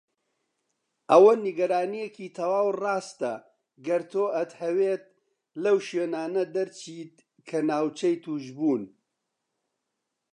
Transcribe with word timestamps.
ئەوە 1.11 1.33
نیگەرانیەکی 1.45 2.33
تەواو 2.37 2.69
ڕاستەگەر 2.81 4.01
تۆ 4.11 4.23
ئەتهەویت 4.35 5.03
لەو 5.63 5.77
شوێنانە 5.87 6.43
دەرچیت 6.55 7.15
کە 7.47 7.57
ناوچەی 7.69 8.15
توشبوون. 8.23 8.83